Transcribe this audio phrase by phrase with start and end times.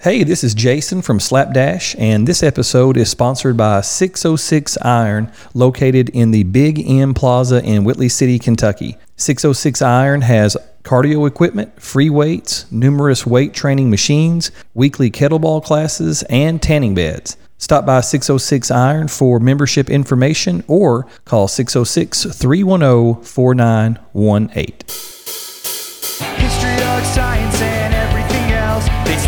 [0.00, 6.08] Hey, this is Jason from Slapdash, and this episode is sponsored by 606 Iron, located
[6.10, 8.96] in the Big M Plaza in Whitley City, Kentucky.
[9.16, 16.62] 606 Iron has cardio equipment, free weights, numerous weight training machines, weekly kettlebell classes, and
[16.62, 17.36] tanning beds.
[17.56, 25.08] Stop by 606 Iron for membership information or call 606 310 4918.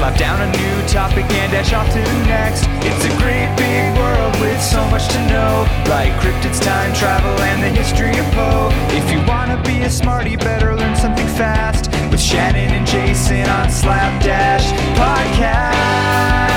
[0.00, 2.64] Slap down a new topic and dash off to next.
[2.88, 5.68] It's a great big world with so much to know.
[5.91, 8.70] Like cryptids, time travel, and the history of Poe.
[8.96, 11.91] If you wanna be a smarty, better learn something fast.
[12.10, 14.64] With Shannon and Jason on Slapdash
[14.96, 16.49] Podcast.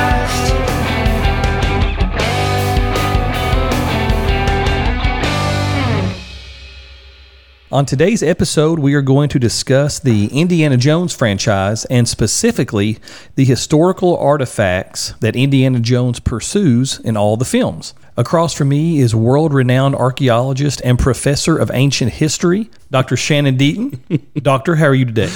[7.74, 13.00] On today's episode, we are going to discuss the Indiana Jones franchise and specifically
[13.34, 17.96] the historical artifacts that Indiana Jones pursues in all the films.
[18.16, 23.18] Across from me is world renowned archaeologist and professor of ancient history, Dr.
[23.18, 24.22] Shannon Deaton.
[24.44, 25.32] Doctor, how are you today?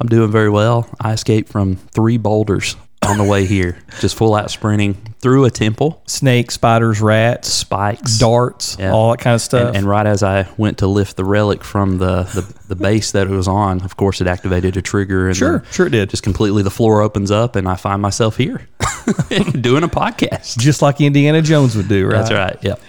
[0.00, 0.90] I'm doing very well.
[1.00, 2.74] I escaped from three boulders
[3.06, 8.18] on the way here, just full out sprinting through a temple, Snakes, spiders, rats, spikes,
[8.18, 8.92] darts, Yeah.
[8.92, 9.68] all that kind of stuff.
[9.68, 13.12] And, and right as I went to lift the relic from the, the, the base
[13.12, 15.28] that it was on, of course, it activated a trigger.
[15.28, 16.10] And Sure, sure it did.
[16.10, 18.68] Just completely, the floor opens up, and I find myself here
[19.60, 20.58] doing a podcast.
[20.58, 22.18] just like Indiana Jones would do, right?
[22.18, 22.58] That's right.
[22.62, 22.80] Yep.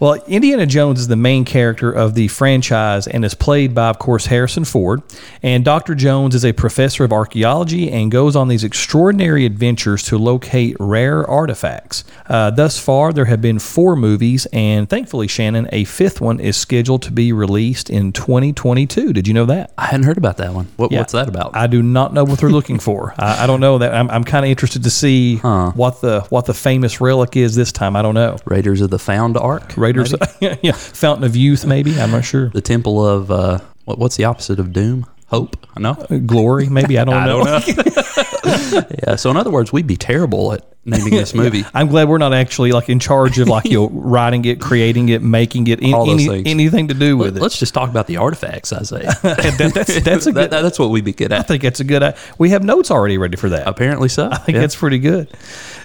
[0.00, 4.00] Well, Indiana Jones is the main character of the franchise and is played by, of
[4.00, 5.00] course, Harrison Ford.
[5.44, 5.94] And Dr.
[5.94, 11.24] Jones is a professor of archaeology and goes on these extraordinary adventures to locate rare
[11.28, 12.02] artifacts.
[12.26, 16.56] Uh, thus far, there have been four movies, and thankfully, Shannon, a fifth one is
[16.56, 19.12] scheduled to be released in 2022.
[19.12, 19.72] Did you know that?
[19.78, 20.66] I hadn't heard about that one.
[20.76, 20.98] What, Yeah.
[20.98, 21.54] What's that about?
[21.56, 23.14] I do not know what they're looking for.
[23.18, 23.94] I, I don't know that.
[23.94, 25.36] I'm, I'm kind of interested to see
[25.70, 27.96] what the what the famous relic is this time.
[27.96, 28.36] I don't know.
[28.44, 29.74] Raiders of the Found Ark?
[29.76, 31.98] Raiders, yeah, Fountain of Youth, maybe.
[32.00, 32.48] I'm not sure.
[32.48, 35.06] The Temple of, uh, what, what's the opposite of Doom?
[35.28, 35.61] Hope?
[35.78, 35.94] No?
[36.26, 36.98] Glory, maybe.
[36.98, 37.44] I don't I know.
[37.44, 38.82] don't know.
[39.06, 39.16] yeah.
[39.16, 41.64] So in other words, we'd be terrible at naming this movie.
[41.74, 45.08] I'm glad we're not actually like in charge of like you know writing it, creating
[45.10, 47.40] it, making it, those any, anything to do with it.
[47.40, 48.72] Let's just talk about the artifacts.
[48.72, 50.50] I say That- that's that's a good.
[50.50, 51.40] that- that's what we'd be good at.
[51.40, 52.02] I think that's a good.
[52.02, 53.66] uh, We have notes already ready for that.
[53.66, 54.28] Apparently so.
[54.30, 55.28] I think that's pretty good.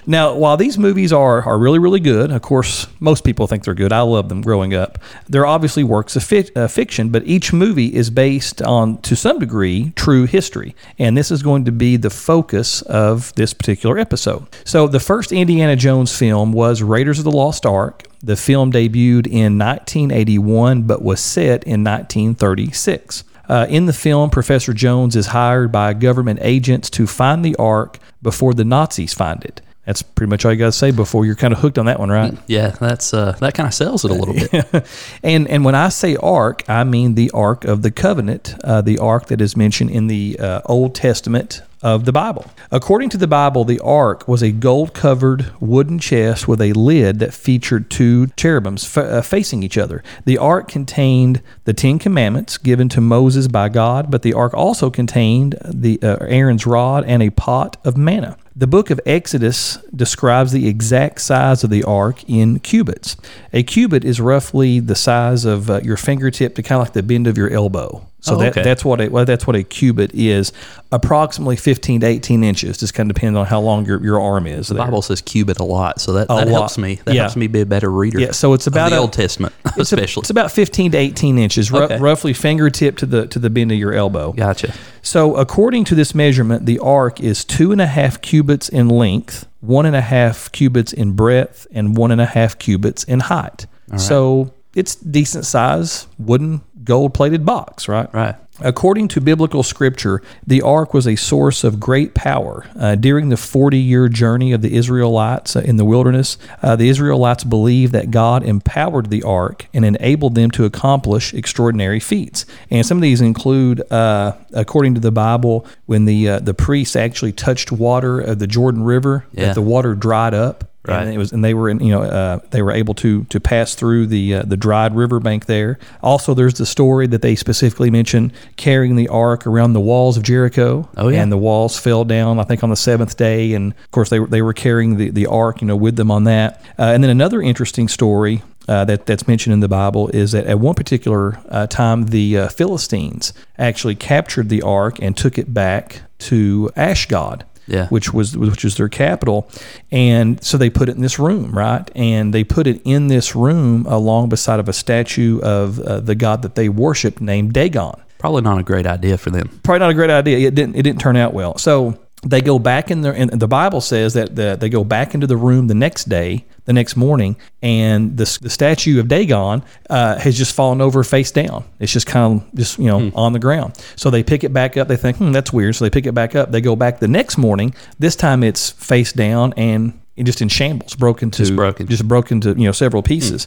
[0.08, 3.74] Now, while these movies are are really really good, of course, most people think they're
[3.74, 3.92] good.
[3.92, 4.98] I love them growing up.
[5.28, 9.38] They're obviously works of fi- uh, fiction, but each movie is based on, to some
[9.38, 14.46] degree, true history, and this is going to be the focus of this particular episode.
[14.64, 18.04] So, the first Indiana Jones film was Raiders of the Lost Ark.
[18.22, 23.24] The film debuted in 1981, but was set in 1936.
[23.46, 27.98] Uh, in the film, Professor Jones is hired by government agents to find the Ark
[28.22, 29.60] before the Nazis find it.
[29.88, 31.98] That's pretty much all you got to say before you're kind of hooked on that
[31.98, 32.36] one, right?
[32.46, 34.86] Yeah, that's uh, that kind of sells it a little bit.
[35.22, 38.98] and and when I say Ark, I mean the Ark of the Covenant, uh, the
[38.98, 42.44] Ark that is mentioned in the uh, Old Testament of the Bible.
[42.70, 47.32] According to the Bible, the Ark was a gold-covered wooden chest with a lid that
[47.32, 50.02] featured two cherubims fa- uh, facing each other.
[50.26, 54.90] The Ark contained the Ten Commandments given to Moses by God, but the Ark also
[54.90, 58.36] contained the uh, Aaron's rod and a pot of manna.
[58.58, 63.16] The book of Exodus describes the exact size of the ark in cubits.
[63.52, 67.04] A cubit is roughly the size of uh, your fingertip to kind of like the
[67.04, 68.04] bend of your elbow.
[68.20, 68.62] So Oh, that, okay.
[68.62, 70.52] that's what a well, that's what a cubit is,
[70.90, 72.76] approximately 15 to 18 inches.
[72.78, 74.68] Just kind of depends on how long your, your arm is.
[74.68, 74.84] The there.
[74.84, 76.48] Bible says cubit a lot, so that, A that lot.
[76.48, 76.96] helps me.
[77.04, 77.22] That Yeah.
[77.22, 78.18] helps me be a better reader.
[78.20, 80.22] Yeah, so it's about the a- Old Testament, It's, a- especially.
[80.22, 81.98] it's about 15 to 18 inches, Okay.
[81.98, 84.32] roughly fingertip to the to the bend of your elbow.
[84.32, 84.72] Gotcha.
[85.02, 89.46] So, according to this measurement, the ark is two and a half cubits in length,
[89.60, 93.66] one and a half cubits in breadth, and one and a half cubits in height.
[93.96, 98.12] So, it's decent size wooden gold plated box, right?
[98.12, 98.34] Right.
[98.60, 102.66] According to biblical scripture, the ark was a source of great power.
[102.76, 106.88] Uh, during the 40 year journey of the Israelites uh, in the wilderness, uh, the
[106.88, 112.46] Israelites believed that God empowered the ark and enabled them to accomplish extraordinary feats.
[112.68, 116.96] And some of these include, uh, according to the Bible, when the uh, the priests
[116.96, 119.46] actually touched water of the Jordan River, Yeah.
[119.46, 120.64] that the water dried up.
[120.86, 121.02] Right.
[121.02, 123.40] And it was, and they were in, you know, uh, they were able to to
[123.40, 125.78] pass through the uh, the dried riverbank there.
[126.02, 130.22] Also, there's the story that they specifically mention carrying the ark around the walls of
[130.22, 130.88] Jericho.
[130.96, 131.22] Oh, yeah.
[131.22, 133.52] And the walls fell down, I think, on the seventh day.
[133.52, 136.10] And of course, they were they were carrying the the ark, you know, with them
[136.10, 136.62] on that.
[136.78, 138.42] Uh, and then another interesting story.
[138.66, 142.36] Uh, that, that's mentioned in the Bible is that at one particular uh, time, the
[142.36, 147.46] uh, Philistines actually captured the ark and took it back to Ashdod.
[147.68, 147.86] Yeah.
[147.88, 149.48] which was which was their capital,
[149.92, 151.88] and so they put it in this room, right?
[151.94, 156.14] And they put it in this room along beside of a statue of uh, the
[156.14, 159.60] god that they worshipped named Dagon Probably not a great idea for them.
[159.62, 160.48] probably not a great idea.
[160.48, 160.74] It didn't.
[160.74, 161.56] It didn't turn out well.
[161.58, 165.14] So they go back in there, and the Bible says that the, they go back
[165.14, 169.62] into the room the next day, the next morning, and the, the statue of Dagon
[169.88, 171.64] uh, has just fallen over face down.
[171.78, 173.78] It's just kind of just you know on the ground.
[173.96, 174.88] So they pick it back up.
[174.88, 175.76] They think, hmm, that's weird.
[175.76, 176.50] So they pick it back up.
[176.50, 177.74] They go back the next morning.
[177.98, 181.86] This time it's face down and just in shambles, broken to Just broken.
[181.86, 183.46] just broken to you know several pieces.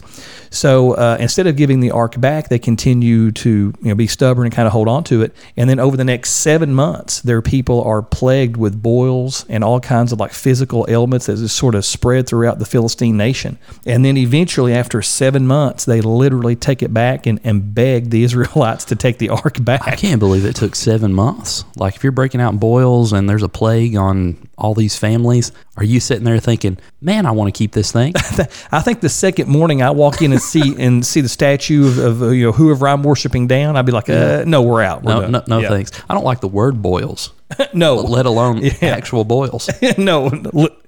[0.49, 3.49] So uh, instead of giving the ark back, they continue to
[3.81, 5.35] you know be stubborn and kind of hold on to it.
[5.57, 9.79] And then over the next seven months, their people are plagued with boils and all
[9.79, 13.57] kinds of like physical ailments that just sort of spread throughout the Philistine nation.
[13.85, 18.23] And then eventually, after seven months, they literally take it back and, and beg the
[18.31, 19.87] Israelites to take the ark back.
[19.87, 21.63] I can't believe it took seven months.
[21.75, 25.83] Like, if you're breaking out boils and there's a plague on all these families, are
[25.83, 28.13] you sitting there thinking, man, I want to keep this thing?
[28.71, 32.21] I think the second morning I walk in and see and see the statue of,
[32.21, 35.03] of you know whoever I'm worshiping down, I'd be like, uh, no, we're out.
[35.03, 35.69] We're No, no, no Yeah.
[35.69, 35.91] thanks.
[36.09, 37.33] I don't like the word boils,
[37.73, 39.69] No, let alone actual boils.
[39.97, 40.29] no,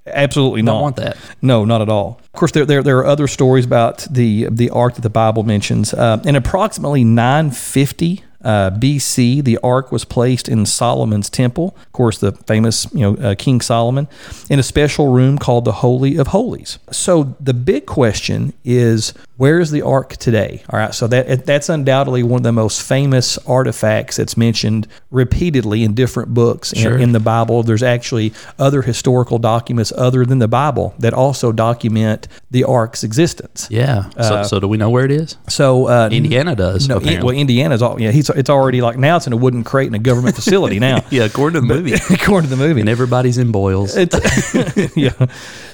[0.08, 0.74] absolutely not.
[0.74, 1.18] Don't want that.
[1.42, 2.22] No, not at all.
[2.34, 5.44] Of course, there, there, there are other stories about the the ark that the Bible
[5.44, 5.94] mentions.
[5.94, 11.76] Uh, in approximately 950 uh, BC, the ark was placed in Solomon's temple.
[11.86, 14.08] Of course, the famous you know uh, King Solomon,
[14.50, 16.80] in a special room called the Holy of Holies.
[16.92, 19.14] So the big question is,
[19.44, 20.64] where is the ark today?
[20.70, 25.84] All right, so that that's undoubtedly one of the most famous artifacts that's mentioned repeatedly
[25.84, 26.98] in different books in- Sure.
[26.98, 27.62] in the Bible.
[27.62, 33.68] There's actually other historical documents other than the Bible that also document the ark's existence.
[33.70, 34.10] Yeah.
[34.22, 35.36] So, so do we know where it is?
[35.50, 36.88] So uh, Indiana does.
[36.88, 38.12] No, in, well, Indiana's all yeah.
[38.12, 41.04] He's it's already like now it's in a wooden crate in a government facility now.
[41.10, 41.94] yeah, according to the movie.
[42.14, 42.80] according to the movie.
[42.80, 43.98] and everybody's in boils.
[44.96, 45.26] Yeah.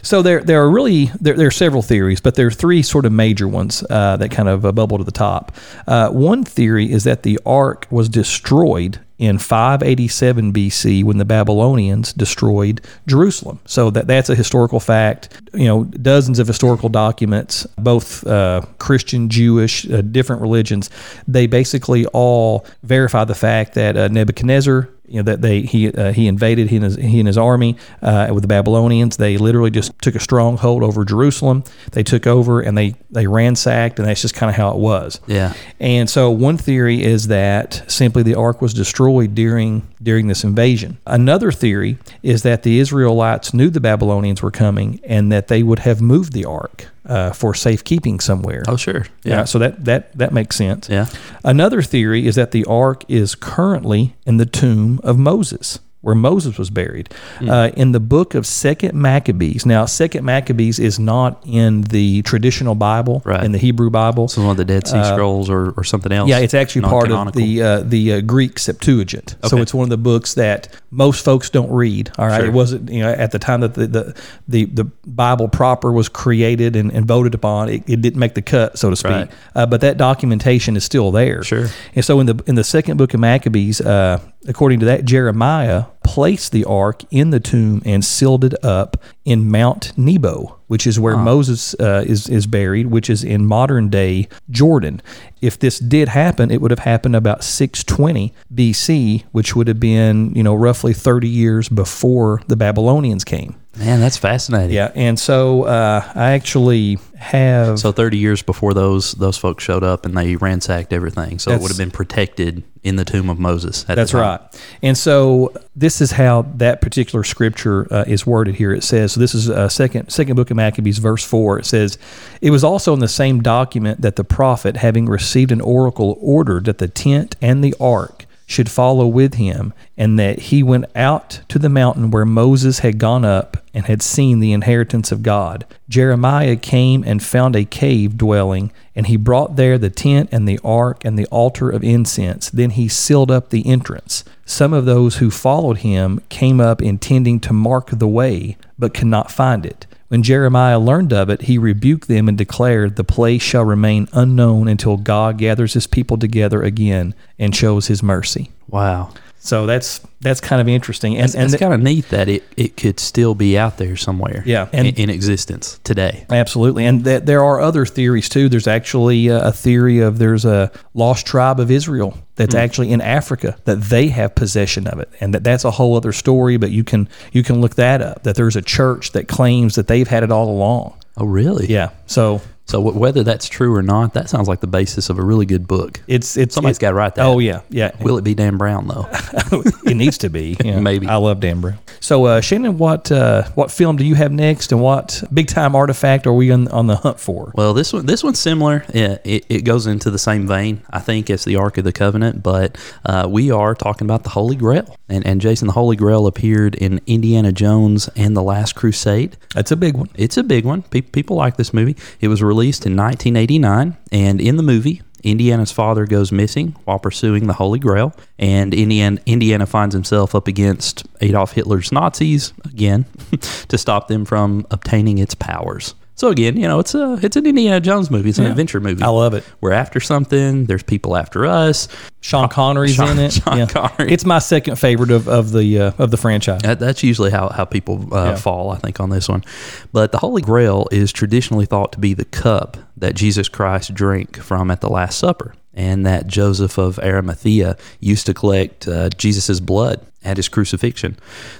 [0.01, 3.05] So there, there are really there, there are several theories, but there are three sort
[3.05, 3.58] of major ones
[3.89, 5.51] uh, that kind of uh, bubble to the top.
[5.87, 12.13] Uh, one theory is that the ark was destroyed in 587 BC when the Babylonians
[12.13, 13.59] destroyed Jerusalem.
[13.65, 15.41] So that that's a historical fact.
[15.53, 20.89] You know, dozens of historical documents, both uh, Christian, Jewish, uh, different religions,
[21.27, 26.13] they basically all verify the fact that uh, Nebuchadnezzar you know that they he uh,
[26.13, 29.17] he invaded he and his, he and his army uh, with the Babylonians.
[29.17, 31.63] They literally just took a stronghold over Jerusalem.
[31.91, 35.19] They took over and they they ransacked, and that's just kind of how it was.
[35.25, 35.53] Yeah.
[35.79, 40.97] And so one theory is that simply the ark was destroyed during during this invasion.
[41.05, 45.79] Another theory is that the Israelites knew the Babylonians were coming and that they would
[45.79, 48.63] have moved the ark uh, for safekeeping somewhere.
[48.67, 49.05] Oh, sure.
[49.23, 50.89] Yeah, so that that that makes sense.
[50.89, 51.07] Yeah.
[51.43, 56.57] Another theory is that the ark is currently in the tomb of Moses, where Moses
[56.57, 57.09] was buried.
[57.39, 57.49] Hmm.
[57.49, 59.65] Uh, in the book of Second Maccabees.
[59.65, 63.43] Now, Second Maccabees is not in the traditional Bible, Right.
[63.43, 64.27] in the Hebrew Bible.
[64.29, 66.27] So one of the Dead Sea Scrolls or, or something else.
[66.29, 69.35] Uh, Yeah, it's actually part of the uh, the uh, Greek Septuagint.
[69.45, 72.11] So it's one of the books that most folks don't read.
[72.17, 72.47] All right, Sure.
[72.47, 74.15] it wasn't you know at the time that the the,
[74.47, 78.41] the, the Bible proper was created and, and voted upon, it, it didn't make the
[78.41, 79.11] cut, so to speak.
[79.11, 79.31] Right.
[79.55, 81.43] Uh, but that documentation is still there.
[81.43, 81.67] Sure.
[81.95, 85.85] And so in the in the second book of Maccabees, uh, according to that, Jeremiah
[86.03, 90.99] placed the ark in the tomb and sealed it up in Mount Nebo, which is
[90.99, 95.01] where Moses uh, is is buried, which is in modern day Jordan.
[95.41, 100.33] If this did happen, it would have happened about 620 BC, which would have been
[100.33, 103.55] you know roughly 30 years before the Babylonians came.
[103.79, 104.75] Man, that's fascinating.
[104.75, 109.83] Yeah, and so uh, I actually have So 30 years before those those folks showed
[109.83, 111.39] up and they ransacked everything.
[111.39, 113.85] So it would have been protected in the tomb of Moses.
[113.87, 114.39] At That's right.
[114.81, 118.73] And so this is how that particular scripture uh, is worded here.
[118.73, 121.59] It says, so this is uh, second second book of Maccabees, verse four.
[121.59, 121.97] It says,
[122.41, 126.65] it was also in the same document that the prophet, having received an oracle, ordered
[126.65, 131.39] that the tent and the ark should follow with him, and that he went out
[131.47, 135.65] to the mountain where Moses had gone up and had seen the inheritance of God.
[135.87, 140.59] Jeremiah came and found a cave dwelling, and he brought there the tent and the
[140.65, 142.49] ark and the altar of incense.
[142.49, 144.25] Then he sealed up the entrance.
[144.45, 149.07] Some of those who followed him came up intending to mark the way, but could
[149.07, 149.87] not find it.
[150.09, 154.67] When Jeremiah learned of it, he rebuked them and declared, The place shall remain unknown
[154.67, 158.51] until God gathers his people together again and shows his mercy.
[158.67, 159.13] Wow.
[159.41, 161.15] So that's that's kind of interesting.
[161.17, 163.95] And and it's th- kind of neat that it, it could still be out there
[163.95, 164.43] somewhere.
[164.45, 166.25] Yeah, in, and- in existence today.
[166.29, 168.49] Absolutely, and th- there are other theories too.
[168.49, 173.01] There's actually uh, a theory of there's a lost tribe of Israel that's actually in
[173.01, 176.57] Africa that they have possession of it, and that that's a whole other story.
[176.57, 178.23] But you can you can look that up.
[178.23, 180.95] That there's a church that claims that they've had it all along.
[181.17, 181.67] Oh, really?
[181.67, 185.17] Yeah, so So w- whether that's true or not, that sounds like the basis of
[185.17, 185.99] a really good book.
[186.07, 187.25] it's it's Somebody's it- got to write that.
[187.25, 187.91] Oh yeah, yeah.
[188.01, 189.07] Will it be Dan Brown though?
[189.85, 190.55] it needs to be.
[190.63, 190.79] Yeah.
[190.89, 191.07] Maybe.
[191.07, 191.79] I love Dan Brown.
[191.99, 195.75] So uh, Shannon, what uh, what film do you have next, and what big time
[195.75, 197.51] artifact are we on, on the hunt for?
[197.55, 198.85] Well, this one this one's similar.
[198.93, 201.91] Yeah, it, it goes into the same vein, I think, as the Ark of the
[201.91, 204.95] Covenant, but uh, we are talking about the Holy Grail.
[205.11, 209.37] And, and Jason, the Holy Grail appeared in Indiana Jones and the Last Crusade.
[209.55, 210.07] That's a big one.
[210.15, 210.83] It's a big one.
[210.83, 211.95] Pe- people like this movie.
[212.21, 217.47] It was released in 1989, and in the movie, Indiana's father goes missing while pursuing
[217.47, 223.05] the Holy Grail, and Indiana, Indiana finds himself up against Adolf Hitler's Nazis again
[223.67, 225.95] to stop them from obtaining its powers.
[226.19, 228.27] So again, you know, it's a it's an Indiana Jones movie.
[228.27, 228.49] It's an Yeah.
[228.49, 229.01] adventure movie.
[229.01, 229.45] I love it.
[229.61, 230.65] We're after something.
[230.65, 231.87] There's people after us.
[232.19, 233.31] Sean Connery's Sean- in it.
[233.31, 234.11] Sean Connery.
[234.11, 236.61] It's my second favorite of, of the uh, of the franchise.
[236.63, 238.35] That, that's usually how, how people uh, Yeah.
[238.35, 239.45] fall, I think, on this one.
[239.93, 244.37] But the Holy Grail is traditionally thought to be the cup that Jesus Christ drank
[244.39, 249.61] from at the Last Supper, and that Joseph of Arimathea used to collect uh, Jesus'
[249.61, 251.15] blood at his crucifixion.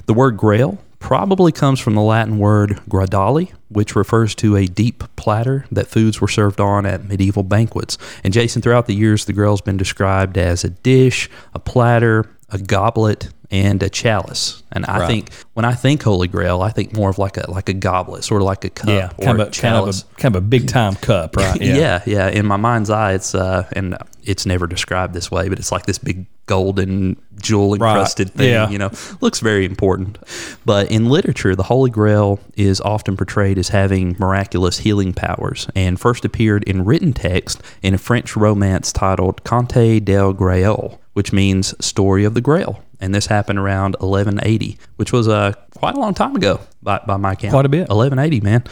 [0.05, 5.03] The word grail probably comes from the Latin word gradali, which refers to a deep
[5.15, 7.97] platter that foods were served on at medieval banquets.
[8.23, 12.57] And Jason, throughout the years, the grail's been described as a dish, a platter, a
[12.57, 14.61] goblet, and a chalice.
[14.71, 15.07] And I Right.
[15.07, 18.23] think when I think Holy Grail, I think more of like a like a goblet,
[18.23, 20.43] sort of like a cup yeah, or kind of a, kind of a kind of
[20.43, 21.59] a big time cup, right?
[21.61, 22.01] yeah.
[22.05, 25.71] yeah, In my mind's eye, it's uh, and it's never described this way, but it's
[25.71, 28.49] like this big golden jewel encrusted thing.
[28.51, 28.69] yeah.
[28.69, 28.91] You know,
[29.21, 30.17] looks very important.
[30.65, 35.99] But in literature, the Holy Grail is often portrayed as having miraculous healing powers, and
[35.99, 41.73] first appeared in written text in a French romance titled Conte del Grail, which means
[41.83, 42.83] story of the Grail.
[42.99, 47.15] And this happened around 1180, which was uh, quite a long time ago by, by
[47.15, 47.53] my count.
[47.53, 47.87] Quite a bit.
[47.87, 48.63] 1180, man.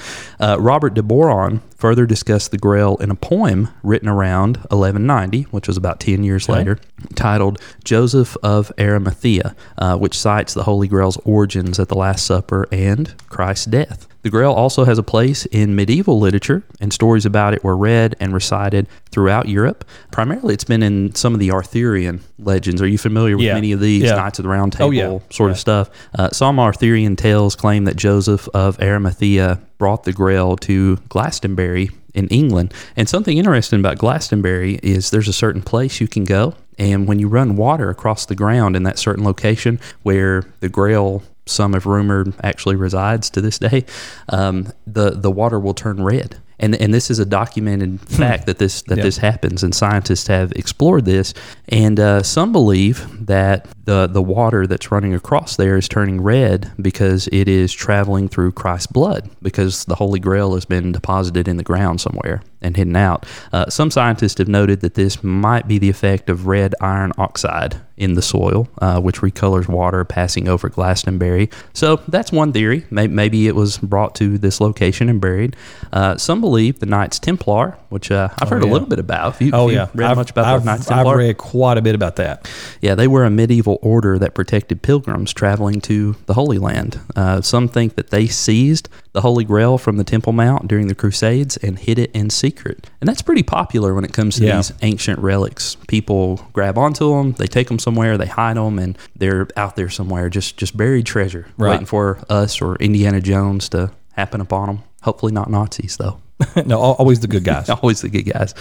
[0.42, 5.68] Uh, Robert de Boron further discussed the Grail in a poem written around 1190, which
[5.70, 6.80] was about 10 years later,
[7.16, 12.68] titled Joseph of Arimathea, uh, which cites the Holy Grail's origins at the Last Supper
[12.74, 14.06] and Christ's death.
[14.24, 18.16] The Grail also has a place in medieval literature, and stories about it were read
[18.20, 19.86] and recited throughout Europe.
[20.12, 22.82] Primarily, it's been in some of the Arthurian legends.
[22.82, 23.54] Are you familiar with Yeah.
[23.54, 24.04] many of these?
[24.04, 24.16] Yeah.
[24.16, 25.20] Knights of the Round Oh, Table yeah.
[25.30, 25.90] sort of stuff.
[26.18, 32.28] Uh, some Arthurian tales claim that Joseph of Arimathea brought the Grail to Glastonbury in
[32.30, 32.74] England.
[32.96, 37.20] And something interesting about Glastonbury is there's a certain place you can go, and when
[37.20, 41.86] you run water across the ground in that certain location where the Grail some have
[41.86, 43.86] rumored actually resides to this day,
[44.30, 46.38] um, the the water will turn red.
[46.60, 49.00] And, and this is a documented fact that this that Hmm.
[49.00, 49.04] Yeah.
[49.06, 51.34] this happens, and scientists have explored this.
[51.70, 56.72] And uh, some believe that the the water that's running across there is turning red
[56.82, 61.58] because it is traveling through Christ's blood, because the Holy Grail has been deposited in
[61.58, 63.26] the ground somewhere and hidden out.
[63.54, 67.82] Uh, some scientists have noted that this might be the effect of red iron oxide
[67.98, 71.50] in the soil, uh, which recolors water passing over Glastonbury.
[71.74, 72.86] So that's one theory.
[72.92, 75.56] May- Maybe it was brought to this location and buried.
[75.92, 78.70] Uh, some believe the Knights Templar, which uh, I've heard yeah.
[78.70, 79.34] a little bit about.
[79.34, 81.82] Have you, Oh yeah, read I've, much about I've, the Knights I've read quite a
[81.82, 82.50] bit about that.
[82.82, 87.00] Yeah, they were a medieval order that protected pilgrims traveling to the Holy Land.
[87.16, 90.94] Uh, some think that they seized the Holy Grail from the Temple Mount during the
[90.94, 92.88] Crusades and hid it in secret.
[93.02, 94.58] And that's pretty popular when it comes to Yeah.
[94.58, 95.76] these ancient relics.
[95.88, 99.90] People grab onto them, they take them somewhere, they hide them, and they're out there
[99.90, 101.72] somewhere, just just buried treasure, Right.
[101.72, 104.80] waiting for us or Indiana Jones to happen upon them.
[105.02, 106.18] Hopefully not Nazis though.
[106.65, 107.70] no, always the good guys.
[107.70, 108.53] Always the good guys.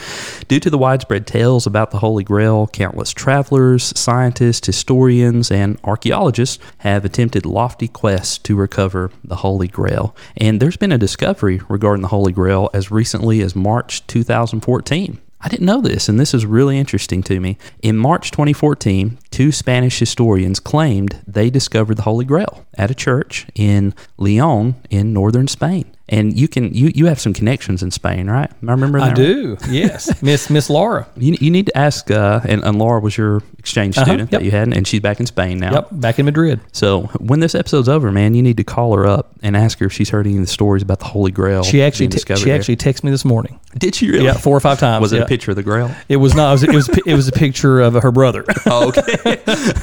[0.48, 6.62] Due to the widespread tales about the Holy Grail, countless travelers, scientists, historians, and archaeologists
[6.78, 10.16] have attempted lofty quests to recover the Holy Grail.
[10.36, 15.20] And there's been a discovery regarding the Holy Grail as recently as March 2014.
[15.38, 17.58] I didn't know this, and this is really interesting to me.
[17.82, 23.46] In March 2014, two Spanish historians claimed they discovered the Holy Grail at a church
[23.54, 25.95] in Leon in northern Spain.
[26.08, 28.48] And you can you you have some connections in Spain, right?
[28.48, 29.16] I remember that I right?
[29.16, 29.56] do.
[29.68, 31.08] Yes, Miss Miss Laura.
[31.16, 34.40] You, you need to ask, uh, and, and Laura was your exchange Uh-huh, student yep.
[34.40, 35.72] that you had, and she's back in Spain now.
[35.72, 36.60] Yep, back in Madrid.
[36.70, 39.86] So when this episode's over, man, you need to call her up and ask her
[39.86, 41.64] if she's heard any of the stories about the Holy Grail.
[41.64, 42.54] She actually being te- discovered she there.
[42.54, 43.58] actually texted me this morning.
[43.76, 43.96] did.
[43.96, 44.26] She really?
[44.26, 45.02] Yeah, four or five times.
[45.02, 45.90] Was it a picture of the Grail?
[46.08, 46.62] It was not.
[46.62, 47.02] It was, it was.
[47.06, 48.44] It was a picture of her brother.
[48.68, 49.42] Oh, okay.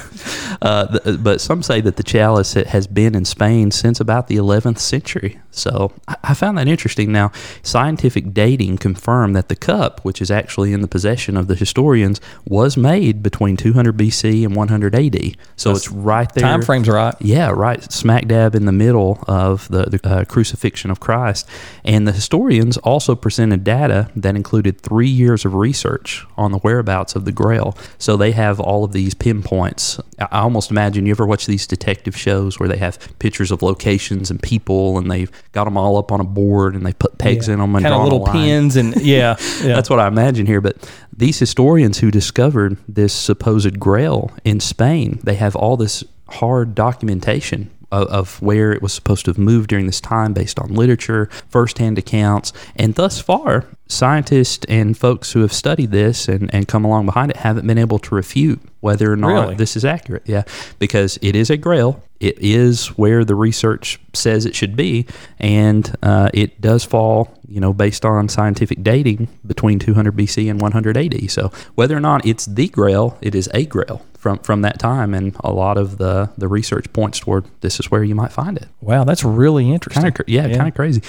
[0.62, 4.36] uh, th- but some say that the chalice has been in Spain since about the
[4.36, 5.40] 11th century.
[5.50, 7.10] So I, found that interesting.
[7.10, 11.54] Now, scientific dating confirmed that the cup, which is actually in the possession of the
[11.54, 15.36] historians, was made between 200 BC and 100 AD.
[15.56, 16.42] So it's right there.
[16.42, 17.14] Time frames right.
[17.20, 21.48] Yeah, right, smack dab in the middle of the, the uh, crucifixion of Christ.
[21.84, 27.16] And the historians also presented data that included three years of research on the whereabouts
[27.16, 27.76] of the Grail.
[27.98, 29.98] So they have all of these pinpoints.
[30.18, 33.62] I I almost imagine you ever watch these detective shows where they have pictures of
[33.62, 37.18] locations and people, and they've got them all up on a board and they put
[37.18, 39.74] pegs in them and kind of little pins and yeah, yeah.
[39.74, 40.60] That's what I imagine here.
[40.60, 46.74] But these historians who discovered this supposed grail in Spain, they have all this hard
[46.74, 50.74] documentation of, of where it was supposed to have moved during this time based on
[50.74, 52.52] literature, firsthand accounts.
[52.76, 57.30] And thus far, scientists and folks who have studied this and, and come along behind
[57.30, 59.54] it haven't been able to refute whether or not Really?
[59.54, 60.22] this is accurate.
[60.26, 60.42] Yeah,
[60.78, 62.02] because it is a grail.
[62.20, 65.06] It is where the research says it should be,
[65.38, 70.60] and uh, it does fall, you know, based on scientific dating between 200 BC and
[70.60, 71.30] 100 AD.
[71.30, 75.12] So whether or not it's the grail, it is a grail from from that time,
[75.12, 78.56] and a lot of the the research points toward this is where you might find
[78.56, 78.68] it.
[78.80, 80.02] wow, that's really interesting.
[80.02, 81.02] Kind of, yeah, kind of crazy.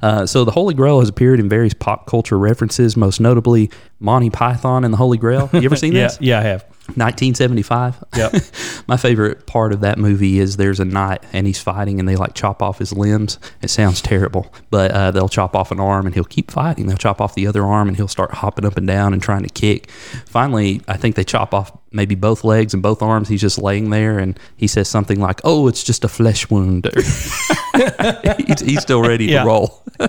[0.00, 4.30] Uh, so the Holy Grail has appeared in various pop culture references, most notably Monty
[4.30, 5.50] Python and the Holy Grail.
[5.52, 6.18] You ever seen yeah, this?
[6.20, 6.64] yeah, I have.
[6.96, 8.04] 1975.
[8.16, 8.34] Yep.
[8.88, 12.16] My favorite part of that movie is there's a knight and he's fighting and they
[12.16, 13.38] like chop off his limbs.
[13.62, 16.86] It sounds terrible, but uh, they'll chop off an arm and he'll keep fighting.
[16.86, 19.44] They'll chop off the other arm and he'll start hopping up and down and trying
[19.44, 19.90] to kick.
[20.26, 23.28] Finally, I think they chop off maybe both legs and both arms.
[23.28, 26.88] He's just laying there and he says something like, "Oh, it's just a flesh wound."
[28.46, 29.42] he's, he's still ready Yeah.
[29.42, 29.82] to roll.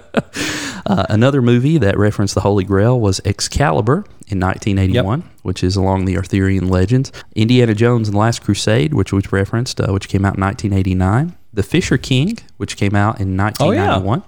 [0.86, 6.04] Uh, another movie that referenced the Holy Grail was Excalibur in 1981, which is along
[6.04, 7.10] the Arthurian legends.
[7.38, 11.38] Indiana Jones and the Last Crusade, which was referenced, uh, which came out in 1989.
[11.54, 14.24] The Fisher King, which came out in 1991.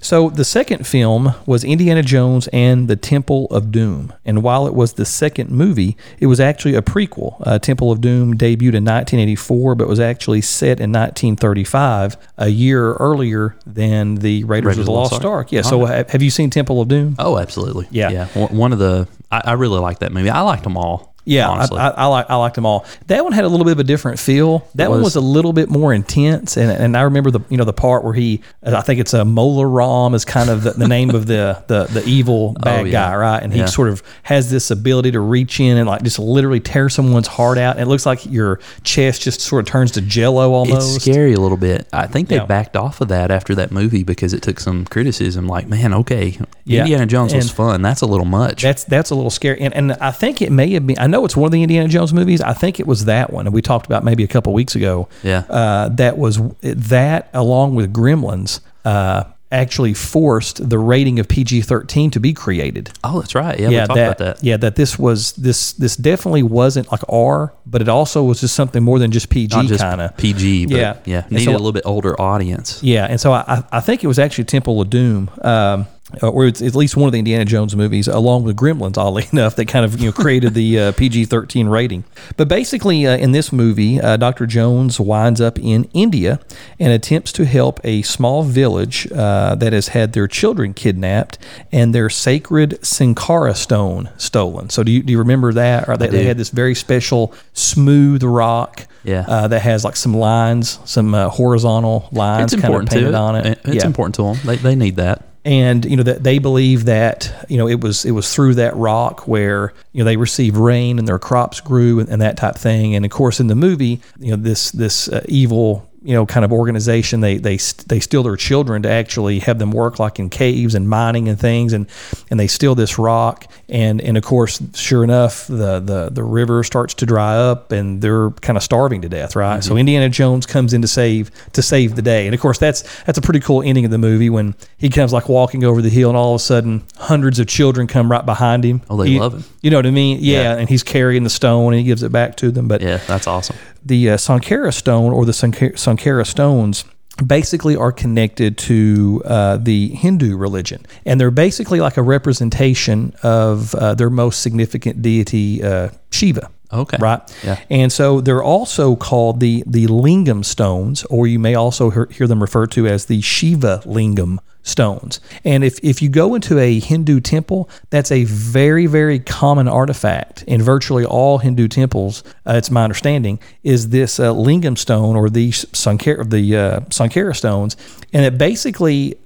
[0.00, 4.12] So the second film was Indiana Jones and the Temple of Doom.
[4.24, 7.42] And while it was the second movie, it was actually a prequel.
[7.44, 12.92] Uh, Temple of Doom debuted in 1984, but was actually set in 1935, a year
[12.92, 15.50] earlier than the Raiders, of the Lost Ark.
[15.50, 15.62] Yeah.
[15.62, 17.16] So ha- have you seen Temple of Doom?
[17.18, 17.88] Oh, absolutely.
[17.90, 18.10] Yeah.
[18.10, 18.26] Yeah.
[18.34, 20.30] One one of the, I, I really like that movie.
[20.30, 21.11] I liked them all.
[21.24, 21.78] Yeah, I, Honestly.
[21.78, 22.84] I, I like I liked them all.
[23.06, 24.66] That one had a little bit of a different feel.
[24.74, 25.14] That one was.
[25.14, 28.02] was a little bit more intense, and and I remember the you know the part
[28.02, 31.26] where he I think it's a Mola Ram is kind of the, the name of
[31.26, 32.92] the, the the evil oh, bad Oh, yeah.
[33.10, 33.42] guy, right?
[33.42, 33.66] And he Yeah.
[33.66, 37.56] sort of has this ability to reach in and like just literally tear someone's heart
[37.58, 37.76] out.
[37.76, 40.96] And it looks like your chest just sort of turns to jello almost.
[40.96, 41.86] It's scary a little bit.
[41.92, 42.46] I think they Yeah.
[42.46, 45.46] backed off of that after that movie because it took some criticism.
[45.46, 46.80] Like, man, okay, Yeah.
[46.80, 47.82] Indiana Jones was fun.
[47.82, 48.62] That's a little much.
[48.62, 50.98] That's that's a little scary, and and I think it may have been.
[50.98, 52.40] I know it's one of the Indiana Jones movies.
[52.40, 55.08] I think it was that one, and we talked about maybe a couple weeks ago.
[55.22, 55.38] Yeah.
[55.48, 58.60] uh, that was that along with Gremlins.
[58.84, 62.90] Uh, actually forced the rating of PG thirteen to be created.
[63.04, 63.60] oh, that's right.
[63.60, 64.42] Yeah, we talked that, about that.
[64.44, 68.54] Yeah, that this was this this definitely wasn't like R, but it also was just
[68.54, 70.16] something more than just PG kind of.
[70.16, 70.96] PG, but Yeah.
[71.04, 72.82] yeah, needed so- a little bit older audience.
[72.82, 75.30] Yeah, and so I, I- think it was actually Temple of Doom.
[75.42, 75.86] Um,
[76.22, 79.56] or it's at least one of the Indiana Jones movies, along with Gremlins, oddly enough,
[79.56, 82.04] that kind of you know created the uh, PG thirteen rating.
[82.36, 86.40] But basically, uh, in this movie, uh, Doctor Jones winds up in India
[86.78, 91.38] and attempts to help a small village uh, that has had their children kidnapped
[91.70, 94.70] and their sacred Sankara stone stolen.
[94.70, 95.88] So do you do you remember that?
[95.88, 98.86] Or they, they had this very special smooth rock.
[99.04, 99.24] Yeah.
[99.26, 103.34] uh, that has like some lines, some uh, horizontal lines It's kind of painted on
[103.34, 103.58] it.
[103.64, 104.36] It's Yeah important to them.
[104.44, 105.22] They, they need that.
[105.44, 108.76] And you know that they believe that you know it was it was through that
[108.76, 112.56] rock where you know they received rain and their crops grew and, and that type
[112.56, 112.94] thing.
[112.94, 116.44] And of course in the movie you know this this uh, evil you know kind
[116.44, 120.28] of organization they they they steal their children to actually have them work like in
[120.28, 121.86] caves and mining and things and
[122.30, 126.64] and they steal this rock and and of course sure enough the the the river
[126.64, 129.78] starts to dry up and they're kind of starving to death right so mm-hmm.
[129.78, 133.18] Indiana Jones comes in to save to save the day and of course that's that's
[133.18, 136.08] a pretty cool ending of the movie when he comes like walking over the hill
[136.08, 139.20] and all of a sudden hundreds of children come right behind him Oh, they You-
[139.20, 139.44] love him.
[139.60, 140.56] you know what I mean yeah, Yeah.
[140.56, 143.26] and he's carrying the stone and he gives it back to them but Yeah, that's
[143.26, 143.56] awesome.
[143.84, 146.84] The uh, Sankara stone or the Sankara, stones
[147.24, 150.86] basically are connected to uh, the Hindu religion.
[151.04, 156.50] And they're basically like a representation of uh, their most significant deity, uh, Shiva.
[156.72, 156.96] Okay.
[156.98, 157.20] Right.
[157.44, 157.60] Yeah.
[157.68, 162.26] And so they're also called the the lingam stones, or you may also hear, hear
[162.26, 165.20] them referred to as the Shiva lingam stones.
[165.44, 170.42] And if, if you go into a Hindu temple, that's a very, very common artifact
[170.44, 172.22] in virtually all Hindu temples.
[172.46, 177.34] Uh, it's my understanding is this uh, lingam stone or these Sankara, the uh, Sankara
[177.34, 177.76] stones,
[178.12, 179.16] and it basically.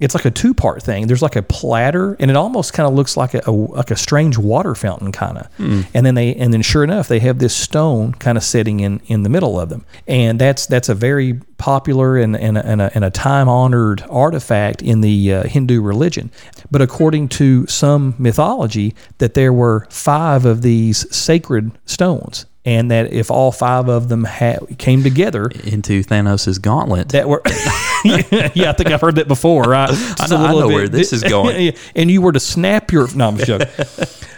[0.00, 1.06] It's like a two part thing.
[1.06, 3.96] There's like a platter, and it almost kind of looks like a, a like a
[3.96, 5.48] strange water fountain kind of.
[5.94, 9.00] And then they and then sure enough, they have this stone kind of sitting in
[9.06, 12.82] in the middle of them, and that's that's a very popular and and a, and
[12.82, 16.32] a, and a time honored artifact in the uh, Hindu religion.
[16.72, 22.46] But according to some mythology, that there were five of these sacred stones.
[22.66, 27.10] And that if all five of them ha- came together, Into Thanos' gauntlet.
[27.10, 27.42] that were
[28.04, 29.90] yeah, I think I've heard that before, right?
[30.18, 31.74] Just know- I know where this is going.
[31.94, 33.68] And you were to snap your no, I'm joking.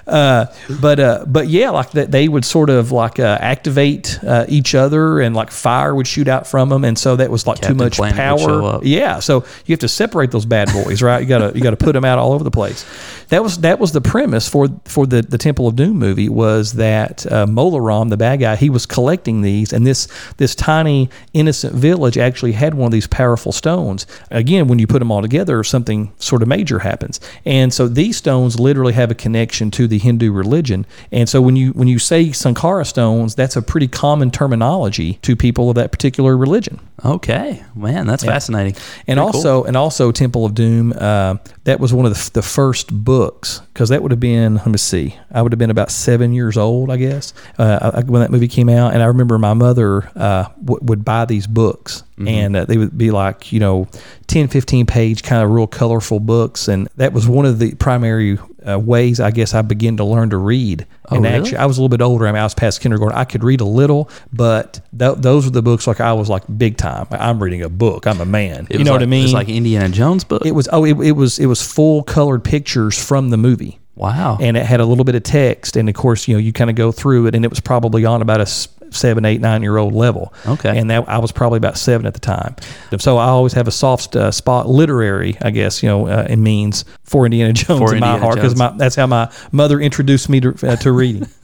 [0.06, 0.46] Uh,
[0.80, 4.74] but uh, but yeah, like that they would sort of like uh, activate uh, each
[4.76, 7.76] other, and like fire would shoot out from them, and so that was like Captain
[7.76, 8.80] too much Planet power.
[8.84, 11.20] Yeah, so you have to separate those bad boys, right?
[11.20, 12.84] You gotta you gotta put them out all over the place.
[13.30, 16.74] That was that was the premise for for the the Temple of Doom movie was
[16.74, 21.10] that uh, Mola Ram, the bad guy, he was collecting these, and this this tiny
[21.32, 24.06] innocent village actually had one of these powerful stones.
[24.30, 28.16] Again, when you put them all together, something sort of major happens, and so these
[28.16, 30.86] stones literally have a connection to the Hindu religion.
[31.12, 35.36] And so when you when you say Sankara stones, that's a pretty common terminology to
[35.36, 36.80] people of that particular religion.
[37.04, 38.74] Okay, man, that's fascinating.
[39.06, 39.36] And Very cool.
[39.36, 40.92] also, and also, Temple of Doom.
[40.96, 44.56] Uh, that was one of the, the first books because that would have been.
[44.56, 45.16] Let me see.
[45.30, 48.48] I would have been about seven years old, I guess, uh, I- when that movie
[48.48, 48.92] came out.
[48.94, 52.28] And I remember my mother uh, w- would buy these books, Mm-hmm.
[52.28, 53.88] and uh, they would be like, you know,
[54.28, 56.66] 10, 15 page, kind of real colorful books.
[56.66, 60.30] And that was one of the primary uh, ways, I guess, I began to learn
[60.30, 60.86] to read.
[61.10, 61.36] Oh, and really?
[61.36, 62.26] actually, I was a little bit older.
[62.26, 63.18] I mean, I was past kindergarten.
[63.18, 66.44] I could read a little, but th- those were the books like I was like
[66.56, 67.06] big time.
[67.10, 68.06] I'm reading a book.
[68.06, 68.66] I'm a man.
[68.70, 69.24] It you know like, what I mean?
[69.24, 70.46] It's like Indiana Jones book.
[70.46, 73.78] It was oh it, it was it was full colored pictures from the movie.
[73.96, 74.38] Wow.
[74.40, 76.70] And it had a little bit of text and of course, you know, you kind
[76.70, 78.46] of go through it and it was probably on about a
[78.90, 80.32] seven, eight, nine year old level.
[80.46, 80.78] Okay.
[80.78, 82.56] And that I was probably about seven at the time.
[82.98, 86.36] So I always have a soft uh, spot literary, I guess, you know, uh, it
[86.36, 90.40] means for Indiana Jones For in my heart because that's how my mother introduced me
[90.40, 91.26] to, uh, to reading.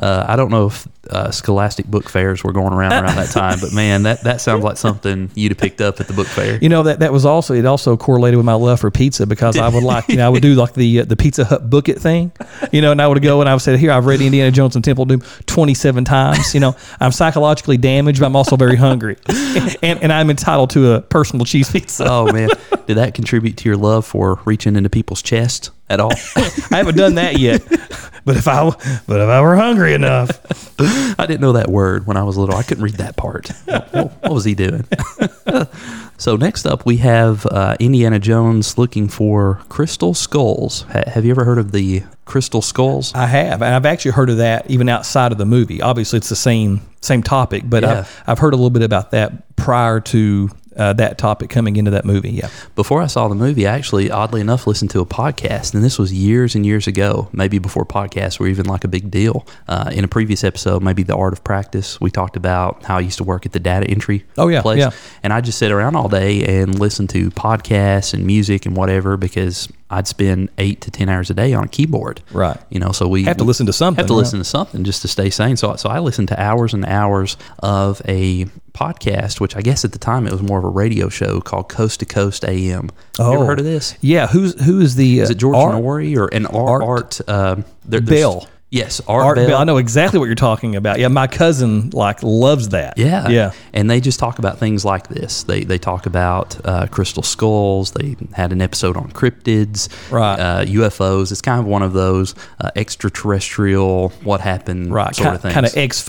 [0.00, 3.58] Uh, I don't know if uh, Scholastic book fairs were going around around that time,
[3.60, 6.58] but man, that, that sounds like something you'd have picked up at the book fair.
[6.60, 9.58] You know that that was also it also correlated with my love for pizza because
[9.58, 11.88] I would like you know I would do like the uh, the Pizza Hut book
[11.88, 12.32] it thing,
[12.72, 14.76] you know, and I would go and I would say here I've read Indiana Jones
[14.76, 16.54] and Temple Doom twenty seven times.
[16.54, 19.16] You know, I'm psychologically damaged, but I'm also very hungry,
[19.82, 22.06] and and I'm entitled to a personal cheese pizza.
[22.08, 22.50] Oh man,
[22.86, 26.12] did that contribute to your love for reaching into people's chests at all?
[26.36, 27.62] I haven't done that yet,
[28.24, 28.64] but if I
[29.06, 30.30] but if I were hungry enough,
[31.18, 32.54] I didn't know that word when I was little.
[32.54, 33.48] I couldn't read that part.
[33.66, 34.86] What, what was he doing?
[36.16, 40.82] so next up, we have uh, Indiana Jones looking for crystal skulls.
[40.92, 43.12] Ha- have you ever heard of the crystal skulls?
[43.14, 45.82] I have, and I've actually heard of that even outside of the movie.
[45.82, 48.00] Obviously, it's the same same topic, but Yeah.
[48.00, 51.90] I've, I've heard a little bit about that prior to uh, that topic coming into
[51.92, 52.30] that movie.
[52.30, 52.48] Yeah.
[52.74, 55.98] Before I saw the movie, I actually, oddly enough, listened to a podcast, and this
[55.98, 59.46] was years and years ago, maybe before podcasts were even like a big deal.
[59.68, 63.00] Uh, in a previous episode, maybe the art of practice, we talked about how I
[63.00, 64.90] used to work at the data entry Oh, yeah, place, yeah.
[65.22, 69.16] and I just sit around all day and listen to podcasts and music and whatever
[69.16, 72.22] because I'd spend eight to ten hours a day on a keyboard.
[72.32, 72.56] Right.
[72.70, 74.18] You know, so we Have to listen to something, Have to yeah.
[74.18, 75.56] listen to something just to stay sane.
[75.56, 78.46] So, so I listened to hours and hours of a
[78.80, 81.68] podcast, which I guess at the time it was more of a radio show called
[81.68, 82.88] Coast to Coast AM.
[83.18, 83.44] You ever Oh.
[83.46, 83.94] heard of this?
[84.00, 84.26] Yeah.
[84.28, 85.20] Who's who is the?
[85.20, 86.82] Is it George Art, Noory or an Art?
[86.82, 88.48] Art um, there- Bell.
[88.72, 89.46] Yes, Art, Art Bell.
[89.48, 89.58] Bell.
[89.60, 91.00] I know exactly what you're talking about.
[91.00, 92.96] Yeah, my cousin like loves that.
[92.98, 93.50] Yeah, Yeah.
[93.72, 95.42] And they just talk about things like this.
[95.42, 97.90] They they talk about uh, crystal skulls.
[97.92, 100.38] They had an episode on cryptids, Right.
[100.38, 101.32] Uh, UFOs.
[101.32, 105.14] It's kind of one of those uh, extraterrestrial, what happened, Right.
[105.14, 105.54] sort Kind, of things.
[105.54, 106.04] kind of X.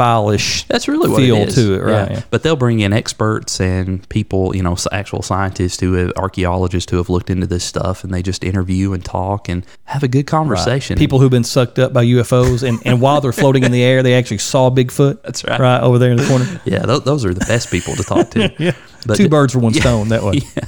[0.68, 1.56] That's really what feel it is.
[1.56, 2.12] to it, right?
[2.12, 2.22] yeah.
[2.30, 6.98] But they'll bring in experts and people, you know, actual scientists who have archaeologists who
[6.98, 10.28] have looked into this stuff, and they just interview and talk and have a good
[10.28, 10.98] conversation.
[10.98, 14.04] People who've been sucked up by UFOs, and, and while they're floating in the air,
[14.04, 15.22] they actually saw Bigfoot.
[15.24, 15.60] That's right.
[15.60, 16.62] Right over there in the corner.
[16.66, 18.54] yeah, th- those are the best people to talk to.
[18.60, 18.72] yeah.
[19.06, 20.42] But Two birds with one stone that way.
[20.56, 20.66] Yeah.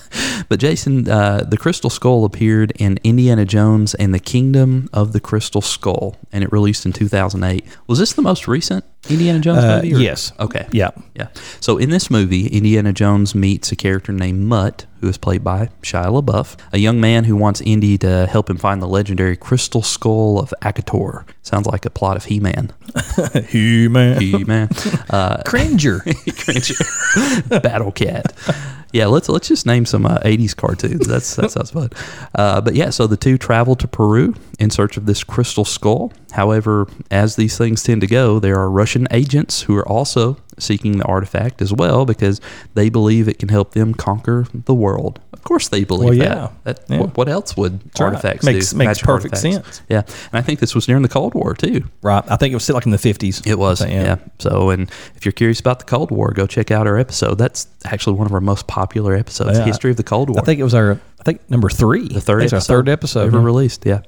[0.50, 5.20] But Jason, uh, the Crystal Skull appeared in Indiana Jones and the Kingdom of the
[5.20, 7.64] Crystal Skull, and it released in 2008.
[7.88, 9.96] Was this the most recent Indiana Jones Uh, movie?
[9.96, 10.34] or- yes.
[10.40, 10.68] Okay.
[10.72, 10.90] Yeah.
[11.16, 11.28] Yeah.
[11.62, 15.70] So in this movie, Indiana Jones meets a character named Mutt, who is played by
[15.82, 19.82] Shia LaBeouf, a young man who wants Indy to help him find the legendary Crystal
[19.84, 21.26] Skull of Akator.
[21.42, 22.72] Sounds like a plot of He-Man.
[23.50, 24.20] He-Man.
[24.22, 24.70] He-Man.
[25.10, 26.02] Uh, Cringer.
[27.62, 28.80] Battle Cat that.
[28.94, 31.08] Yeah, let's let's just name some uh, '80s cartoons.
[31.08, 31.90] That's that sounds fun.
[32.36, 36.12] Uh, but yeah, so the two travel to Peru in search of this crystal skull.
[36.32, 40.98] However, as these things tend to go, there are Russian agents who are also seeking
[40.98, 42.42] the artifact as well because
[42.74, 45.20] they believe it can help them conquer the world.
[45.32, 46.50] Of course, they believe Well, yeah.
[46.64, 46.78] that.
[46.78, 47.00] that Yeah.
[47.02, 48.78] What, what else would artifacts Makes- do?
[48.78, 49.66] makes Magic perfect artifacts.
[49.78, 49.82] sense.
[49.90, 50.00] Yeah,
[50.32, 51.84] and I think this was during the Cold War too.
[52.02, 52.24] right.
[52.32, 53.46] I think it was still like in the 50s.
[53.46, 54.18] It was, think, yeah.
[54.40, 57.38] So, and if you're curious about the Cold War, go check out our episode.
[57.38, 59.66] That's actually one of our most popular episodes, Yeah.
[59.66, 60.40] History of the Cold War.
[60.40, 62.08] I think it was our, I think number three.
[62.08, 63.28] the third episode, our third episode.
[63.28, 63.44] ever yeah.
[63.46, 63.86] released.
[63.86, 64.02] Yeah.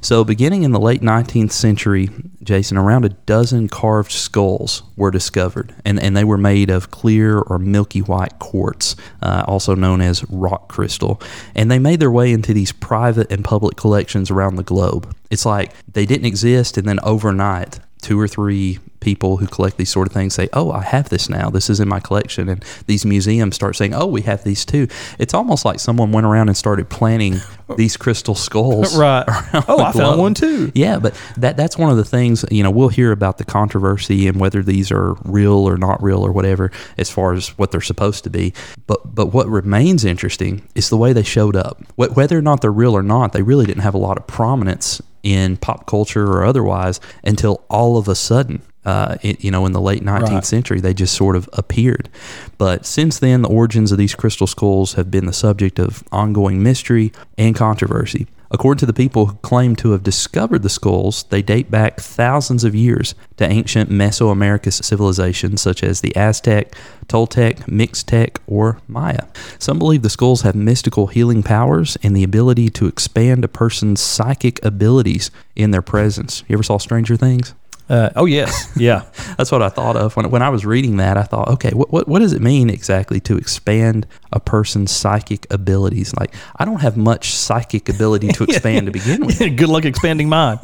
[0.00, 2.10] So, beginning in the late 19th century,
[2.42, 7.38] Jason, around a dozen carved skulls were discovered, and, and they were made of clear
[7.38, 11.20] or milky white quartz, uh, also known as rock crystal.
[11.54, 15.14] And they made their way into these private and public collections around the globe.
[15.30, 19.88] It's like they didn't exist, and then overnight, two or three people who collect these
[19.90, 21.48] sort of things say, "Oh, I have this now.
[21.48, 24.88] This is in my collection." And these museums start saying, "Oh, we have these too."
[25.18, 27.40] It's almost like someone went around and started planting
[27.76, 28.96] these crystal skulls.
[29.06, 29.24] Right.
[29.68, 30.72] Oh, I found one too.
[30.74, 34.26] Yeah, but that that's one of the things, you know, we'll hear about the controversy
[34.28, 37.80] and whether these are real or not real or whatever as far as what they're
[37.92, 38.52] supposed to be.
[38.86, 41.80] But but what remains interesting is the way they showed up.
[41.96, 44.26] Wh- Whether or not they're real or not, they really didn't have a lot of
[44.26, 49.66] prominence in pop culture or otherwise until all of a sudden uh, it, you know,
[49.66, 50.44] in the late 19th Right.
[50.44, 52.08] century, they just sort of appeared.
[52.56, 56.62] But since then, the origins of these crystal skulls have been the subject of ongoing
[56.62, 58.26] mystery and controversy.
[58.48, 62.62] According to the people who claim to have discovered the skulls, they date back thousands
[62.62, 66.72] of years to ancient Mesoamerican civilizations such as the Aztec,
[67.08, 69.24] Toltec, Mixtec, or Maya.
[69.58, 74.00] Some believe the skulls have mystical healing powers and the ability to expand a person's
[74.00, 76.44] psychic abilities in their presence.
[76.46, 77.52] You ever saw Stranger Things?
[77.88, 79.04] Uh, oh yes, yeah.
[79.36, 81.16] That's what I thought of when when I was reading that.
[81.16, 85.46] I thought, okay, what what, what does it mean exactly to expand a person's psychic
[85.52, 86.14] abilities?
[86.18, 89.38] Like, I don't have much psychic ability to expand to begin with.
[89.56, 90.58] Good luck expanding mine.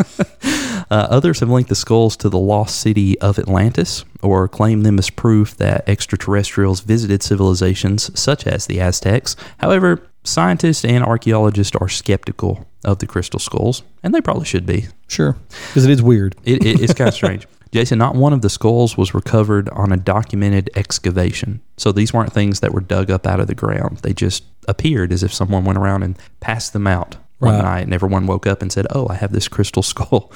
[0.91, 4.99] Uh, others have linked the skulls to the lost city of Atlantis or claim them
[4.99, 9.37] as proof that extraterrestrials visited civilizations such as the Aztecs.
[9.59, 14.87] However, scientists and archaeologists are skeptical of the crystal skulls, and they probably should be.
[15.09, 15.37] Sure,
[15.69, 16.37] because it is weird.
[16.45, 17.47] It, it, it's kind of strange.
[17.73, 21.63] Jason, not one of the skulls was recovered on a documented excavation.
[21.79, 23.99] So these weren't things that were dug up out of the ground.
[23.99, 27.63] They just appeared as if someone went around and passed them out one Right.
[27.63, 30.31] night and everyone woke up and said, Oh, I have this crystal skull.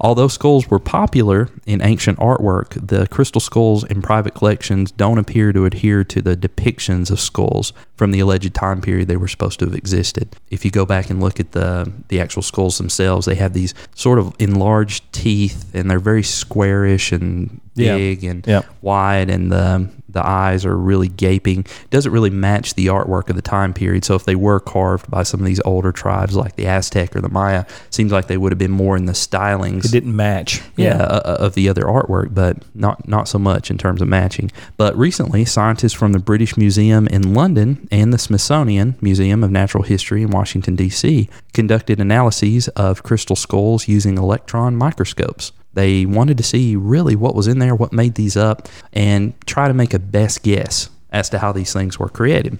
[0.00, 5.52] Although skulls were popular in ancient artwork, the crystal skulls in private collections don't appear
[5.52, 9.58] to adhere to the depictions of skulls from the alleged time period they were supposed
[9.60, 10.34] to have existed.
[10.50, 13.74] If you go back and look at the the actual skulls themselves, they have these
[13.94, 17.96] sort of enlarged teeth and they're very squarish and Yeah.
[17.96, 18.62] big and Yeah.
[18.82, 21.66] wide and the The eyes are really gaping.
[21.90, 24.04] Doesn't really match the artwork of the time period.
[24.04, 27.20] So if they were carved by some of these older tribes like the Aztec or
[27.20, 30.62] the Maya, seems like they would have been more in the stylings It didn't match.
[30.76, 34.08] yeah, uh, uh, of the other artwork, but not not so much in terms of
[34.08, 34.50] matching.
[34.76, 39.82] But recently, scientists from the British Museum in London and the Smithsonian Museum of Natural
[39.84, 41.28] History in Washington D.C.
[41.52, 45.52] conducted analyses of crystal skulls using electron microscopes.
[45.74, 49.68] They wanted to see really what was in there, what made these up, and try
[49.68, 52.58] to make a best guess as to how these things were created.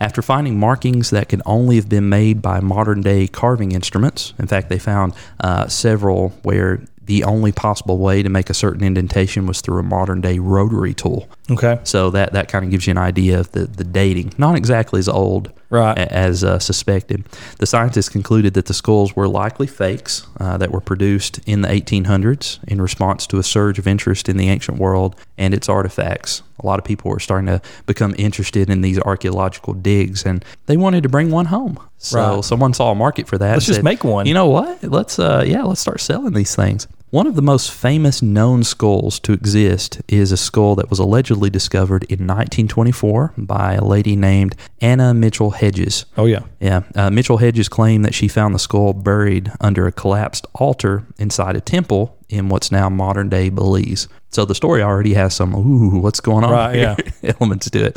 [0.00, 4.46] After finding markings that could only have been made by modern day carving instruments, in
[4.46, 9.46] fact, they found uh, several where the only possible way to make a certain indentation
[9.46, 11.28] was through a modern day rotary tool.
[11.50, 11.78] Okay.
[11.84, 14.34] So that, that kind of gives you an idea of the, the dating.
[14.38, 15.98] Not exactly as old Right.
[15.98, 17.24] a- as uh, suspected.
[17.58, 21.68] The scientists concluded that the skulls were likely fakes uh, that were produced in the
[21.68, 26.42] 1800s in response to a surge of interest in the ancient world and its artifacts.
[26.62, 30.76] A lot of people were starting to become interested in these archaeological digs, and they
[30.76, 31.78] wanted to bring one home.
[31.98, 32.44] So Right.
[32.44, 33.52] someone saw a market for that.
[33.52, 34.26] Let's just make one.
[34.26, 34.82] You know what?
[34.82, 36.88] Let's uh, yeah, let's start selling these things.
[37.10, 41.48] One of the most famous known skulls to exist is a skull that was allegedly
[41.48, 46.04] discovered in 1924 by a lady named Anna Mitchell Hedges.
[46.18, 46.40] Oh yeah.
[46.60, 51.06] Yeah, uh, Mitchell Hedges claimed that she found the skull buried under a collapsed altar
[51.16, 54.06] inside a temple in what's now modern day Belize.
[54.28, 56.96] So the story already has some ooh, what's going on Right, here
[57.40, 57.96] elements to it.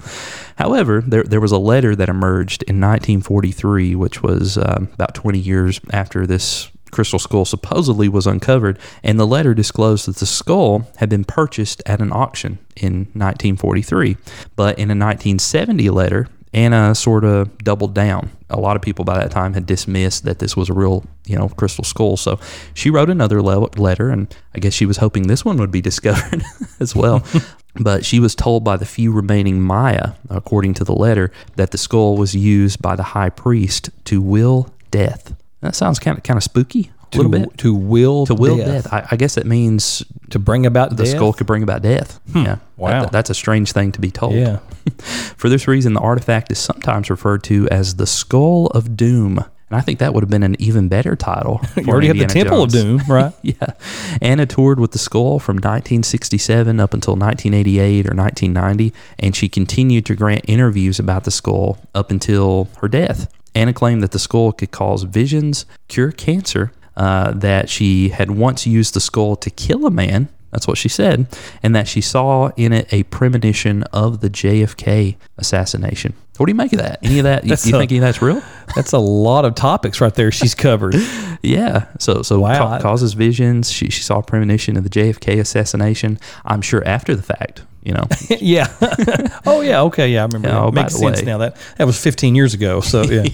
[0.55, 5.37] However, there there was a letter that emerged in 1943, which was um, about 20
[5.37, 10.87] years after this crystal skull supposedly was uncovered, and the letter disclosed that the skull
[10.97, 14.17] had been purchased at an auction in 1943.
[14.55, 18.29] But in a 1970 letter, Anna sort of doubled down.
[18.49, 21.37] A lot of people by that time had dismissed that this was a real, you
[21.37, 22.17] know, crystal skull.
[22.17, 22.39] So
[22.73, 25.81] she wrote another le- letter, and I guess she was hoping this one would be
[25.91, 26.43] discovered
[26.79, 27.23] as well.
[27.75, 31.77] but she was told by the few remaining Maya, according to the letter, that the
[31.77, 35.33] skull was used by the high priest to will death.
[35.61, 36.91] That sounds kind of kind of spooky.
[37.03, 37.57] A To, little bit.
[37.57, 38.83] to will To will death.
[38.85, 38.93] death.
[38.93, 41.15] I, I guess that means To bring about the death.
[41.15, 42.19] skull could bring about death.
[42.31, 42.43] Hmm.
[42.45, 42.55] Yeah.
[42.77, 43.01] Wow.
[43.03, 44.33] That- that's a strange thing to be told.
[44.35, 44.59] Yeah.
[45.37, 49.39] For this reason, the artifact is sometimes referred to as the Skull of Doom.
[49.69, 51.61] And I think that would have been an even better title.
[51.77, 53.33] You already have the Indiana Temple of Doom, right?
[53.41, 53.73] Yeah.
[54.21, 60.05] Anna toured with the skull from 1967 up until 1988 or 1990, and she continued
[60.07, 63.31] to grant interviews about the skull up until her death.
[63.55, 68.65] Anna claimed that the skull could cause visions, cure cancer, uh, that she had once
[68.67, 70.29] used the skull to kill a man.
[70.51, 71.27] That's what she said,
[71.63, 76.13] and that she saw in it a premonition of the JFK assassination.
[76.37, 76.99] What do you make of that?
[77.03, 77.43] Any of that?
[77.45, 78.41] You, you a- think any of that's real?
[78.75, 80.95] That's a lot of topics right there she's covered.
[81.43, 81.85] Yeah.
[81.97, 82.55] So so Wow.
[82.77, 83.71] ca- causes visions.
[83.71, 86.19] She she saw a premonition of the JFK assassination.
[86.45, 88.05] I'm sure after the fact, you know.
[88.29, 88.67] yeah.
[89.45, 89.81] oh yeah.
[89.83, 90.09] Okay.
[90.09, 90.47] Yeah, I remember.
[90.47, 90.61] Yeah, that.
[90.61, 91.25] oh, by Makes sense way.
[91.25, 91.37] now.
[91.39, 92.81] That that was 15 years ago.
[92.81, 93.25] So yeah.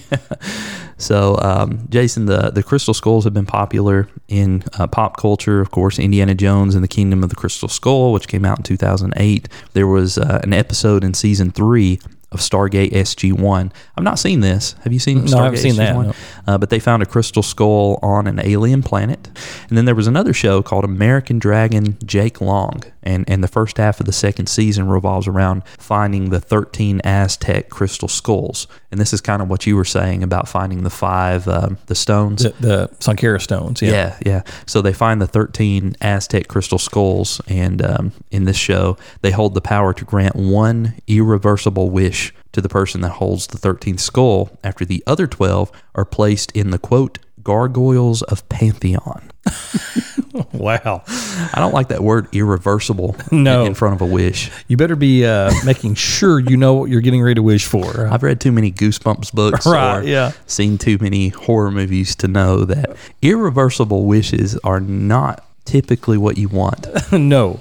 [0.98, 5.62] So um, Jason, the the crystal skulls have been popular in uh, pop culture.
[5.62, 8.64] Of course, Indiana Jones and the Kingdom of the Crystal Skull, which came out in
[8.64, 9.48] 2008.
[9.74, 12.00] There was uh, an episode in season three
[12.32, 13.72] of Stargate SG-1.
[13.96, 14.74] I've not seen this.
[14.84, 15.26] Have you seen?
[15.26, 16.06] No, I haven't seen that, SG-1?
[16.06, 16.14] no.
[16.46, 19.30] Uh, but they found a crystal skull on an alien planet.
[19.70, 22.84] And then there was another show called American Dragon Jake Long.
[23.02, 27.70] And, and the first half of the second season revolves around finding the 13 Aztec
[27.70, 28.68] crystal skulls.
[28.90, 31.96] And this is kind of what you were saying about finding the five, um, the
[31.96, 32.44] stones.
[32.44, 33.82] the, the Sankara stones.
[33.82, 33.92] Yeah.
[33.92, 34.42] Yeah, yeah.
[34.66, 39.56] So they find the 13 Aztec crystal skulls, and um, in this show, they hold
[39.56, 44.58] the power to grant one irreversible wish to the person that holds the 13th skull
[44.64, 49.22] after the other 12 are placed in the quote, gargoyles of Pantheon.
[50.54, 51.02] Wow.
[51.08, 53.66] I don't like that word irreversible No.
[53.66, 54.52] in front of a wish.
[54.68, 58.06] You better be uh, making sure you know what you're getting ready to wish for.
[58.08, 60.34] I've read too many Goosebumps books Right, or yeah.
[60.46, 66.50] seen too many horror movies to know that irreversible wishes are not typically what you
[66.50, 66.86] want.
[67.12, 67.60] no.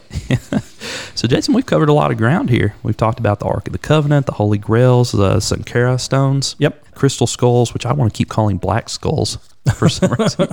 [1.15, 2.75] So, Jason, we've covered a lot of ground here.
[2.83, 6.83] We've talked about the Ark of the Covenant, the Holy Grails, the Sankara stones, Yep.
[6.97, 9.39] Crystal skulls, which I want to keep calling black skulls
[9.75, 10.49] for some reason.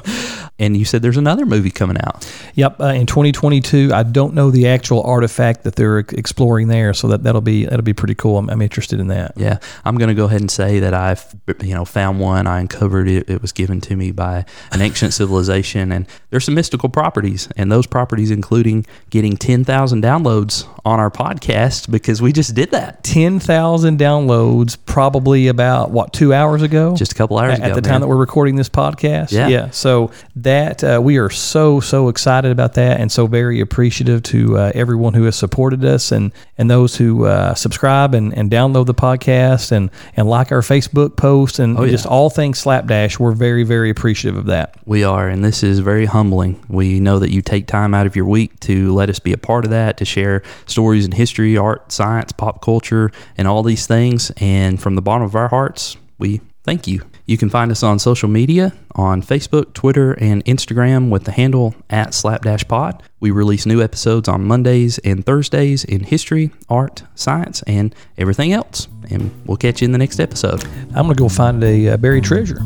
[0.59, 2.29] and you said there's another movie coming out.
[2.55, 2.79] Yep.
[2.79, 7.23] Uh, in 2022, I don't know the actual artifact that they're exploring there, so that
[7.23, 8.37] that'll be that'll be pretty cool.
[8.37, 9.33] I'm, I'm interested in that.
[9.35, 11.23] Yeah, I'm going to go ahead and say that I've
[11.61, 12.47] you know found one.
[12.47, 13.29] I uncovered it.
[13.29, 17.71] It was given to me by an ancient civilization, and there's some mystical properties, and
[17.71, 23.03] those properties including getting ten thousand downloads on our podcast because we just did that
[23.03, 27.65] 10,000 downloads probably about what 2 hours ago just a couple hours at, ago.
[27.67, 27.91] at the man.
[27.93, 29.31] time that we're recording this podcast.
[29.31, 29.47] Yeah.
[29.47, 29.69] Yeah.
[29.69, 34.57] So that uh, we are so so excited about that, and so very appreciative to
[34.57, 38.85] uh, everyone who has supported us, and and those who uh, subscribe and, and download
[38.87, 41.91] the podcast, and and like our Facebook post, and Oh, yeah.
[41.91, 43.19] just all things Slapdash.
[43.19, 44.75] We're very very appreciative of that.
[44.85, 46.63] We are, and this is very humbling.
[46.67, 49.37] We know that you take time out of your week to let us be a
[49.37, 53.85] part of that, to share stories and history, art, science, pop culture, and all these
[53.87, 54.31] things.
[54.37, 57.01] And from the bottom of our hearts, we thank you.
[57.25, 61.75] You can find us on social media on Facebook, Twitter, and Instagram with the handle
[61.89, 63.01] at slapdashpod.
[63.19, 68.87] We release new episodes on Mondays and Thursdays in history, art, science, and everything else.
[69.09, 70.63] And we'll catch you in the next episode.
[70.95, 72.59] I'm gonna go find a uh, buried treasure.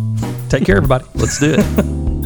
[0.49, 1.05] Take care, everybody.
[1.16, 2.14] Let's do it.